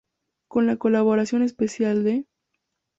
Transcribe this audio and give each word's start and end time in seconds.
Con 0.47 0.65
la 0.65 0.77
colaboración 0.77 1.43
especial 1.43 2.03
de 2.03 2.25